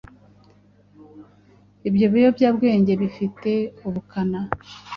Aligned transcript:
ibyo 1.87 2.05
biyobyabwenge 2.13 2.93
bifite 3.01 3.51
ubukana 3.87 4.39